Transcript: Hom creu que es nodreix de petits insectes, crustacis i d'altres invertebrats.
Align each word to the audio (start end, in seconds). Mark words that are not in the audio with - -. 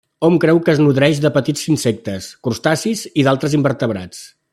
Hom 0.27 0.37
creu 0.43 0.59
que 0.69 0.73
es 0.77 0.79
nodreix 0.83 1.19
de 1.25 1.31
petits 1.35 1.65
insectes, 1.73 2.31
crustacis 2.47 3.05
i 3.13 3.27
d'altres 3.29 3.57
invertebrats. 3.59 4.25